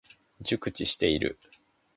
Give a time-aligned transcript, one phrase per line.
[0.41, 1.37] 熟知している。